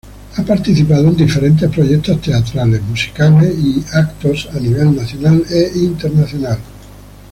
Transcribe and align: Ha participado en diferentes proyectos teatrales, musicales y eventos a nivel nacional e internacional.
Ha 0.33 0.41
participado 0.43 1.09
en 1.09 1.15
diferentes 1.15 1.69
proyectos 1.69 2.19
teatrales, 2.21 2.81
musicales 2.81 3.53
y 3.55 3.85
eventos 3.87 4.49
a 4.51 4.59
nivel 4.59 4.95
nacional 4.95 5.43
e 5.47 5.71
internacional. 5.77 6.57